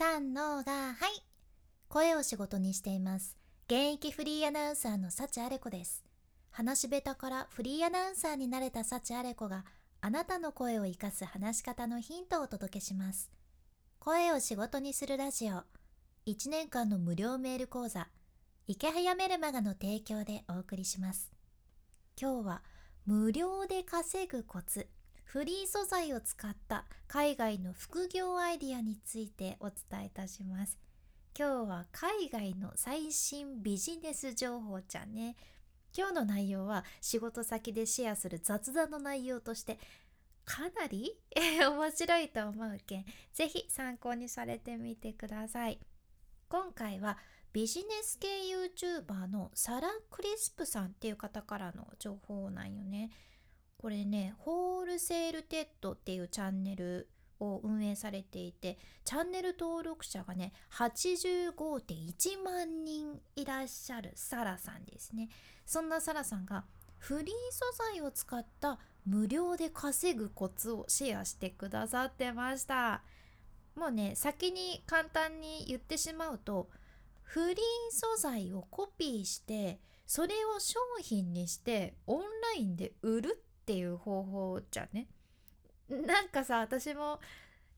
[0.00, 1.22] 三のがはい。
[1.90, 3.36] 声を仕事にしています。
[3.66, 6.02] 現役フリーアナウンサーの幸あれ子です。
[6.50, 9.66] 話し下手からフリーアナウンサーになれた幸あれ子が
[10.00, 13.30] あなたの声を生かす話し方のヒントをお届けします。
[13.98, 15.64] 声を仕事にするラジオ。
[16.26, 18.08] 1年間の無料メール講座。
[18.68, 21.30] 池早メルマガの提供でお送りします。
[22.18, 22.62] 今日は
[23.04, 24.88] 無料で稼ぐコツ。
[25.32, 30.76] フリー素材を使った海外の副業アイディアについてお伝えいたします。
[31.38, 35.36] 今日は海外の最新ビジネス情報じゃね。
[35.96, 39.78] 今日の内容は仕事先でシェアする雑談の内容として
[40.44, 41.16] かなり
[41.62, 45.78] 面白いと思うけんぜひ参考にされてみてください。
[46.48, 47.16] 今回は
[47.52, 53.12] ビジネス系 YouTuber のサラ・クリスプさんっていう方からの情報なんよね。
[53.80, 57.08] これねホールセールテッドっていうチャンネル
[57.40, 65.30] を運営されていてチャンネル登録者がね85.1万人いらっしゃるサラさんですね。
[65.64, 66.66] そんなサラさんが
[66.98, 67.64] フリー素
[67.94, 73.02] 材を使った無料で稼ぐコツをシェアしてくださってました。
[73.76, 76.68] もうね先に簡単に言ってしまうと
[77.22, 77.56] フリー
[77.90, 82.26] 素材をコピーしてそれを商品にしてオンラ
[82.58, 85.06] インで売るっていう方法じゃね
[85.88, 87.20] なんかさ私も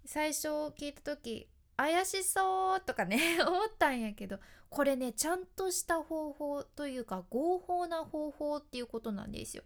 [0.05, 4.38] 最初聞いた時怪しそうとかね 思ったんやけど
[4.69, 9.62] これねちゃんとした方法というか合法な方法っていうことなんですよ。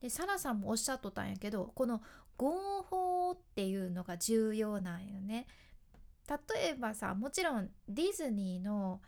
[0.00, 2.02] でサラさんもおっしゃっとったんやけどこの
[2.36, 5.46] 合法っていうのが重要なんよね。
[6.28, 9.00] 例えばさもちろんディズニーの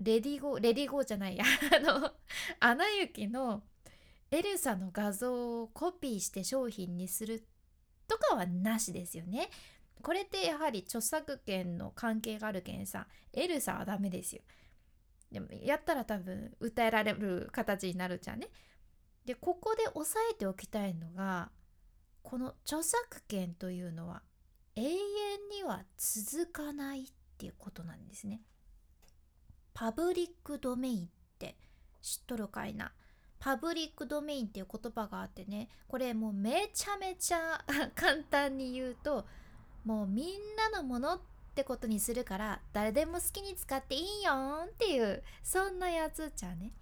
[0.00, 1.44] Let it go Let it go じゃないや
[1.76, 2.12] あの
[2.60, 3.62] 「アナ雪」の
[4.30, 7.44] エルサの画像をコピーして商品にする
[8.06, 9.50] とかはなしですよね。
[10.02, 14.42] これってやはり著作権の関係があるけんさエルサはダメですよ。
[15.30, 18.48] でもやったら多分訴えられる形になるじゃんね。
[19.24, 21.50] でここで押さえておきたいのが
[22.22, 24.22] この著作権というのは
[24.76, 24.90] 永遠
[25.52, 27.06] には続かないっ
[27.38, 28.40] ていうことなんですね。
[29.74, 31.08] パブリックドメインっ
[31.38, 31.56] て
[32.00, 32.92] 知っとるかいな
[33.40, 37.64] パブリックドメインっていう言葉があってねこれもうめちゃめちゃ
[37.96, 39.24] 簡単に言うと
[39.84, 41.20] もうみんなのものっ
[41.54, 46.72] てことにするから誰でも好きに使っていいよっていうそんなやつじゃね。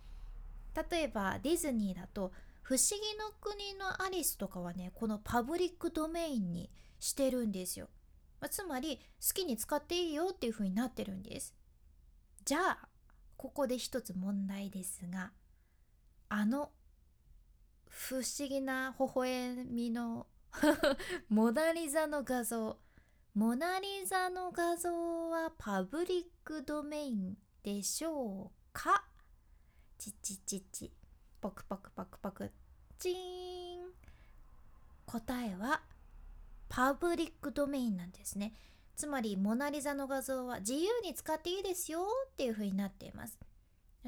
[0.90, 2.32] 例えばディズニーだと
[2.62, 7.88] 「不思議の国のアリス」とかはねこのパブリックドメインにしてるんですよ、
[8.40, 11.54] まあ、つまり好きに使っていいよっていう風になってるんです。
[12.44, 12.88] じゃあ
[13.36, 15.32] ここで一つ問題ですが
[16.28, 16.70] あの
[17.86, 20.26] 不思議な微笑みの
[21.28, 22.78] モナリザの画像。
[23.34, 29.04] モナリザの画像はパブリックドメインでしょうか？
[29.98, 30.92] チチチチ。
[31.40, 32.52] ポクポクポクポク。
[32.98, 33.92] チーン。
[35.06, 35.82] 答えは
[36.68, 38.54] パブリックドメインなんですね。
[38.96, 43.38] つまりモナリザの画像は自由に使っていいですよっていう風になっています。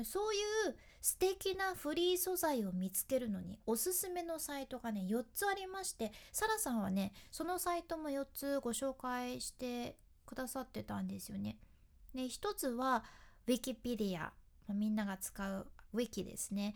[0.05, 0.39] そうい
[0.71, 9.97] う素敵なフリー素材を見つけるのにおすすめのサイトがね4つありましてサラさんはねそのサイトも4つご紹介して
[10.27, 11.59] くださってたんですよね。
[12.15, 13.05] で1つは
[13.47, 14.31] Wikipedia
[14.69, 16.75] みんなが使う Wiki ですね。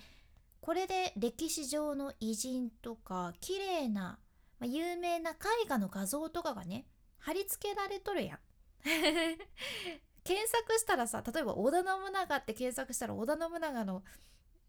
[0.61, 4.19] これで歴史上の偉人とか綺麗な、
[4.59, 5.35] まあ、有名な絵
[5.69, 6.87] 画の画像とかがね
[7.19, 8.39] 貼り付けられとるやん。
[10.25, 14.03] 検索したらさ例えば織田信長って検索したら織田信長の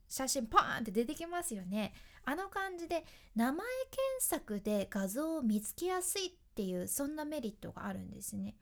[0.07, 1.93] 写真パーンって出てきますよね。
[2.25, 3.05] あの感じで
[3.35, 8.55] 名前検索で画像を見つけやすいっていうそんなメリットがあるんですね。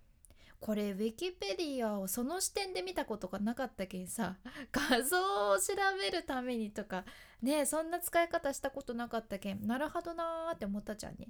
[0.59, 4.37] これウィキペディアをその視点で見たことがなかったけんさ
[4.71, 7.03] 画像を調べるためにとか
[7.41, 11.27] ねそんな使い方したことなかったけんなるほどなーって思ったじゃんね。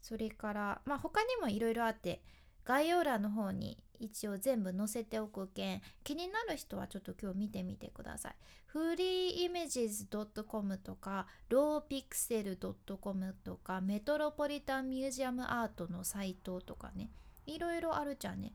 [0.00, 2.22] それからまあ他にもいろいろあって
[2.64, 8.34] 概要欄の方に一応全部載せておくけん気になる人はちょっと今日見てみてください。
[8.66, 10.06] フリーイメージズ
[10.46, 12.58] .com とかローピクセル
[13.00, 17.10] .com とかメトロポリタンミュージアムアートのサイトとかね
[17.46, 18.52] いろいろあるじゃんね。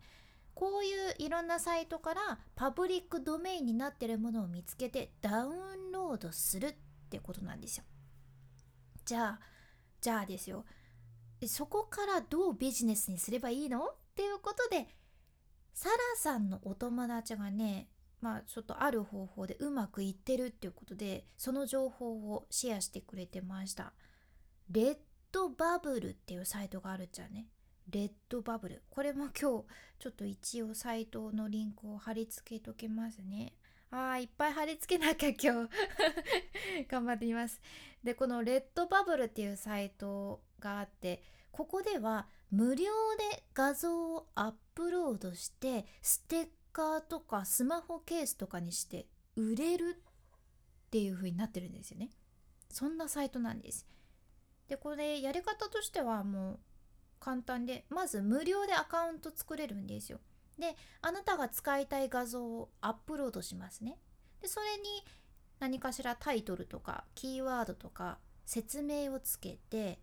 [0.54, 6.76] こういういろんなサイトからパブリックドメインになってるものを見つけてダウンロードするっ
[7.10, 7.84] てことなんですよ。
[9.04, 9.40] じゃあ
[10.00, 10.64] じゃあですよ
[11.48, 13.86] そこからどうビジネスにすればいいの？
[13.86, 14.88] っていうことで
[15.74, 17.90] サラさんのお友達がね
[18.22, 23.94] まあちょっとある方法でうまくいってるっていうことでその情報をシェアしてくれてました。
[24.72, 24.98] レッ
[25.32, 27.48] ドバブルっていうサイトがあるじゃんね。
[27.90, 28.82] レッドバブル。
[28.90, 29.66] これも今日
[30.00, 33.54] ちょっと一応サイトのリンクを貼り付けときますね。
[33.92, 35.70] あーいっぱい貼り付けなきゃ今日。
[36.90, 37.62] 頑張ってみます。
[38.04, 41.22] でこのレッドバブルっていうサイトがあって
[41.52, 42.86] ここでは無料
[43.32, 52.10] で画像をアップロードしてステッカーとかスマホケースとかにして売れるっていう風になってるんですよね。
[52.70, 53.86] そんなサイトなんです。
[54.68, 56.60] でこれやり方としてはもう
[57.20, 60.20] 簡単でまず無料でアカウント作れるんですよ。
[60.58, 63.98] であなたが使いたい画像をアップロードしますね。
[64.42, 65.06] でそれに
[65.60, 70.00] 何かしらタイトルとかキーワードとか説明をつけて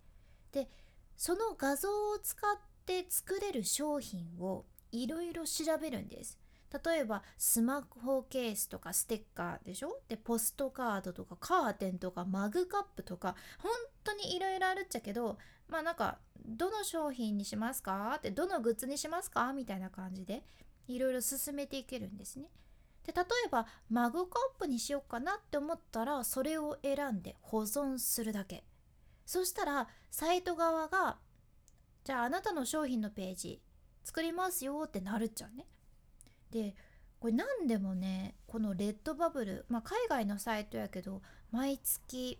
[0.52, 0.69] で
[1.16, 2.56] その画像を使っ
[2.87, 6.38] て作れる商品をいろいろ調べるんです。
[6.84, 10.00] 例えばスマホケースとかステッカーでしょ？
[10.08, 13.72] でポストカードとかカーテンとかマグカップとか本
[14.04, 15.37] 当にいろいろあるっちゃけど
[15.69, 18.14] まあなんかどの商品にしますか？
[18.16, 19.52] ってどのグッズにしますか？
[19.52, 20.44] みたいな感じで
[20.88, 22.46] いろいろ進めていけるんですね。
[23.04, 28.64] で例えばマグカップにしようかなって思ったらそれを選んで保存するだけ。
[29.24, 31.19] そしたらサイト側が
[32.04, 33.60] じゃああなたの商品のページ
[34.04, 35.66] 作りますよってなるっちゃうね。
[36.50, 36.74] で
[37.20, 41.22] これ何でもねこのレッドバブルまあ海外のサイトやけど
[41.52, 42.38] 毎月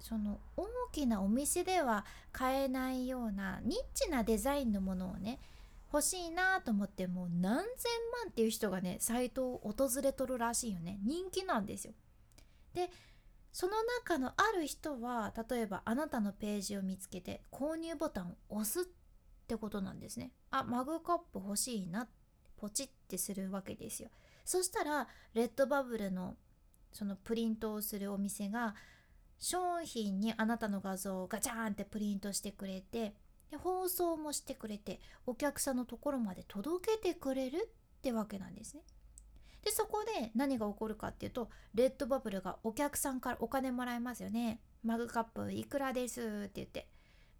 [0.00, 5.40] その大きなお店では買えないようなニッチなデザインのものをね
[5.92, 7.64] 欲しいなと思ってもう何千
[8.22, 10.98] 万っていう人がねサイトを訪れとるらしいよね。
[11.02, 11.94] 人気なんですよ。
[12.74, 12.90] で
[13.52, 18.84] その中のある人は例えばあなたのページを見つけて購入ボタンを押すっ
[19.46, 22.08] てことなんですねあマグカップ欲しいな
[22.56, 24.10] ポチってするわけですよ
[24.44, 26.36] そしたらレッドバブルの
[26.92, 28.74] そのプリントをするお店が
[29.38, 33.14] 商品にあなたの画像をガチャンってプリントしてくれて
[33.50, 37.56] で放送もしてくれてお客さんのところまで届けてくれる
[37.98, 38.82] ってわけなんですね。
[39.68, 44.60] でそこで何が起こるかっていうとレッドバブルがお客さんからお金もらえますよね。
[44.82, 46.88] マグカップいくらですって言って。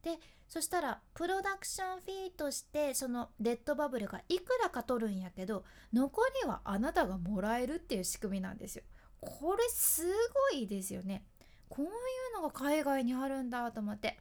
[0.03, 8.85] でそしたらプロダクションフィーとしてそのレッドバブルがいくらか取るんやけど残りはあなたがもらえるっていう仕組みなんですよ。
[9.21, 10.05] これす
[10.53, 11.25] ごいですよね。
[11.71, 11.91] こういう
[12.35, 14.19] のが海外にあるんだと思って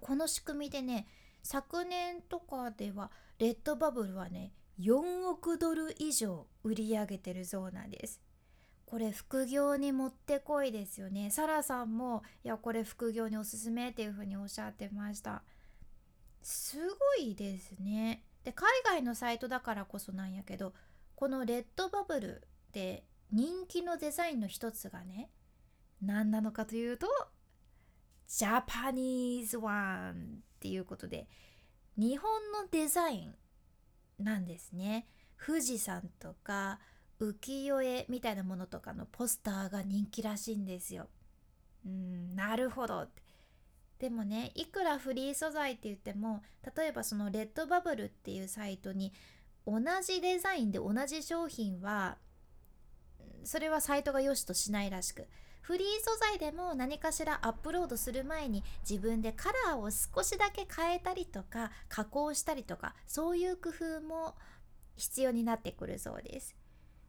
[0.00, 1.06] この仕組みでね
[1.44, 8.20] 昨年とかではレッドバブルはね4億ドル以上売り上げてるそうなんです。
[8.86, 11.30] これ副業にもってこいですよね。
[11.30, 15.42] サラさんもいやこれ副業におすすめっていうふうにおっしゃってました。
[16.42, 18.22] すごいですね。
[18.44, 20.72] で海外のサイトだからこそなんやけど
[21.16, 25.30] このレッドバブルで人気のデザインの一つがね
[26.00, 27.08] 何なのかというと
[28.26, 31.28] ジャパニーズワンっていうことで
[31.96, 33.34] 日本のデザイン
[34.18, 35.06] なんですね
[35.44, 36.80] 富士山とか
[37.20, 41.08] 浮世絵みたいなものとかのポスターが人気らしいんですよ。
[41.84, 43.06] うんなるほど
[43.98, 46.42] でもねいくらフリー素材って言っても
[46.76, 49.12] 例えばそのレッドバブルっていうサイトに
[49.66, 52.18] 同じデザインで同じ商品は
[53.44, 55.26] それはサイトが良しとしないらしく
[55.60, 64.34] フリー素材でも何かしらアップロードする前に自分でカラーを少しだけ変えたりとか加工したりとかそういう工夫も
[64.96, 66.56] 必要になってくるそうです。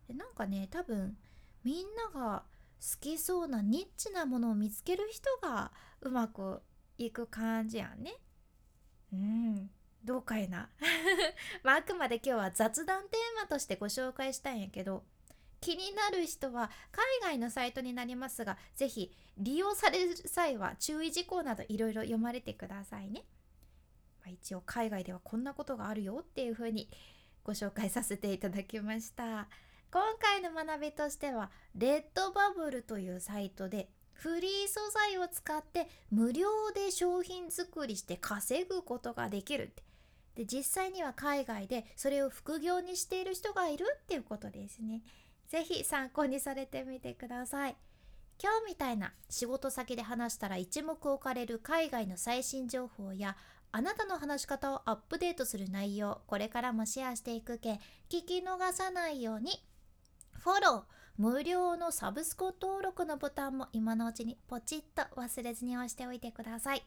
[0.08, 1.18] でなんかね多分
[1.64, 2.44] みんなが
[2.80, 5.72] 好きそうなニッチなものを見つける人が
[6.02, 6.62] うまく
[6.98, 8.14] いく感じやんね。
[9.14, 9.70] うん。
[10.04, 10.70] どうかいな。
[11.64, 15.04] まああくまで今日は雑談テーマとしてご紹介したんやけど
[15.62, 23.24] 気になる人は海外のサイトになりますが是非利用される際は注意事項などいろいろ読まれてくださいね。
[24.22, 26.90] まあ、一応海外ではこんなことがあるよっていうふうに
[27.44, 29.48] ご紹介させていただきました。
[29.92, 39.84] 今回の学びとしてはレッドバブルというサイトでフリー素材を使って無料で商品作りして稼ぐことができるって
[40.36, 45.02] で実際には海外でそれを副業にしている人がいるっていうことですね。
[45.50, 47.76] ぜひ参考にされてみてください。
[48.42, 53.36] 今日みたいな仕事先で話したら一目置かれる海外の最新情報や
[53.74, 59.62] あなたの話し方をアップデートする内容これからもシェアしていくけ聞き逃さないように
[60.32, 66.84] フォロー無料のサブスク登録のボタンも今のうちにポチッと忘れずに押しておいてください。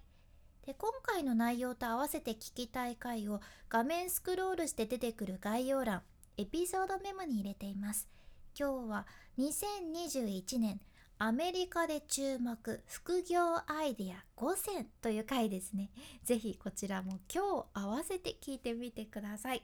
[0.64, 6.00] で今回の内容と合わせて聞きたい回を画面スクロールして出てくる概要欄
[6.38, 8.08] エピソードメモに入れています。
[8.58, 9.06] 今日は
[9.38, 10.80] 2021年
[11.18, 15.90] アメリカで注目副業アイデア5選という回ですね。
[16.24, 19.62] ぜひこちらも今日合わせて聞いてみてください。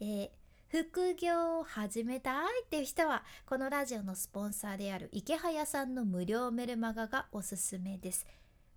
[0.00, 0.32] で、
[0.68, 8.26] 副業を始めたいっていう人はこのラジオのスポンサーである池早さんの無料メルマガがおすすめです。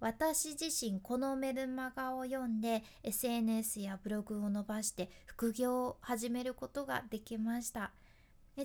[0.02, 7.92] 私自身このメルマガを読んで SNS やブログを伸ばして副業を始めることができました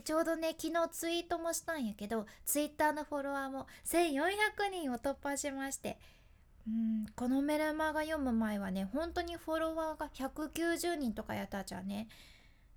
[0.05, 5.99] ちょうどね昨日ツイートもしたんやけどツイッターのフォロワーも1400人を突破しまして。
[6.67, 12.09] うんこのメルマガ読む前はね本当にフォロワーが190人とかやったじゃんね。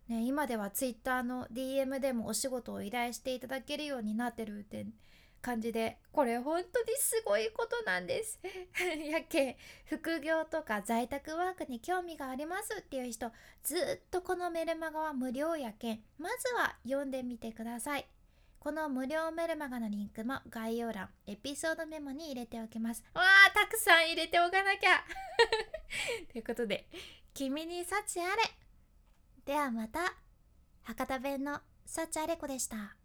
[0.08, 4.86] ね今ではツイッターの DM でもお仕事を依頼していただけるようになってるって
[5.42, 8.40] 感じでこれ本当にすごいことなんです。
[9.10, 13.32] やけ副業とか在宅ワークに興味がありますっていう人
[13.64, 18.08] ずっとこのメルマガは無料やけんまずは読んでみてください。
[18.60, 23.04] この無料メルマガのリンクも概要欄エピソードメモに入れておきます。
[23.14, 25.04] わあたくさん入れておかなきゃ。
[26.32, 26.88] ということで
[27.34, 28.44] 君に幸あれ。
[29.46, 30.16] ではまた
[30.84, 32.99] 博多弁の幸あれ子でした。